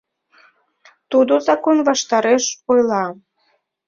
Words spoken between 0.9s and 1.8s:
Тудо закон